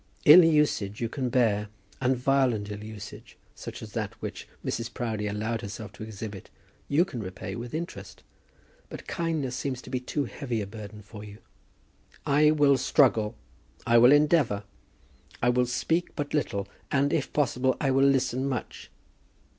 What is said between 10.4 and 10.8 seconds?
a